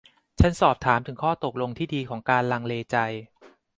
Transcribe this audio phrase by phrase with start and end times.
[0.39, 2.97] ฉันสอบถามถึงข้อตกลงที่ดีของการลังเลใจ